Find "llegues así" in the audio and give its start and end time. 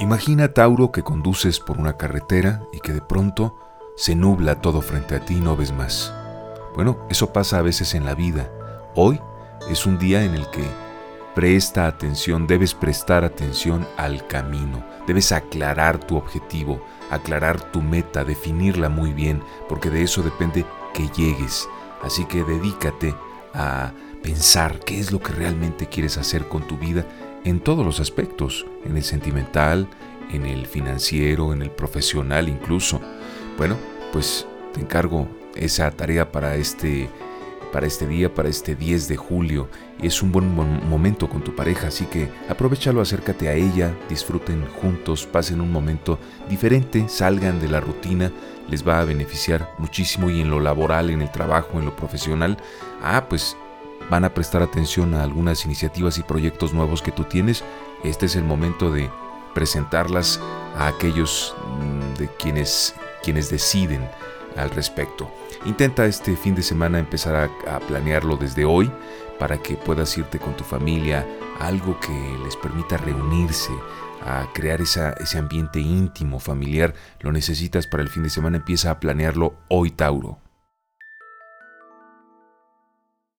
21.08-22.24